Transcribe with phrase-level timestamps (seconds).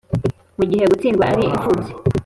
[0.57, 1.91] mugihe gutsindwa ari impfubyi